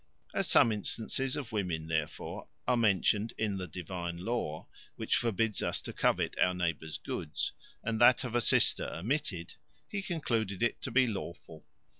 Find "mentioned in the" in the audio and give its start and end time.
2.75-3.67